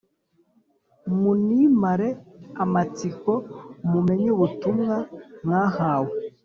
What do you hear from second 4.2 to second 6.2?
ubutumwa mwahawe